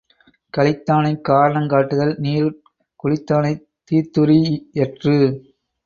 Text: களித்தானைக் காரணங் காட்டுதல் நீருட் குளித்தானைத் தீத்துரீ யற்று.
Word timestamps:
களித்தானைக் 0.57 1.21
காரணங் 1.21 1.69
காட்டுதல் 1.69 2.15
நீருட் 2.21 2.59
குளித்தானைத் 3.03 3.63
தீத்துரீ 3.91 4.41
யற்று. 4.73 5.17